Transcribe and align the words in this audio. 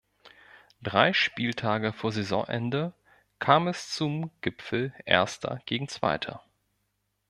Drei 0.81 1.13
Spieltage 1.13 1.93
vor 1.93 2.11
Saisonende 2.11 2.93
kam 3.37 3.67
es 3.67 3.91
zum 3.93 4.31
Gipfel 4.41 4.95
Erster 5.05 5.61
gegen 5.67 5.87
Zweiter. 5.89 6.43